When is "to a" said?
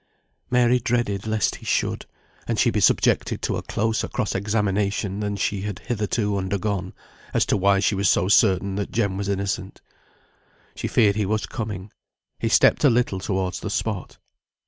3.39-3.61